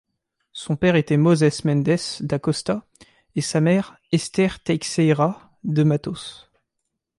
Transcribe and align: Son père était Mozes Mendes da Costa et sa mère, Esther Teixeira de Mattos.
Son 0.51 0.77
père 0.77 0.95
était 0.95 1.15
Mozes 1.15 1.63
Mendes 1.63 1.99
da 2.21 2.39
Costa 2.39 2.87
et 3.35 3.41
sa 3.41 3.61
mère, 3.61 3.97
Esther 4.11 4.59
Teixeira 4.63 5.51
de 5.63 5.83
Mattos. 5.83 6.49